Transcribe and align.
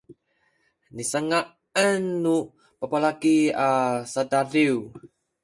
nisanga’an 0.95 2.03
nu 2.23 2.35
babalaki 2.79 3.35
a 3.67 3.69
sadadiw 4.13 4.77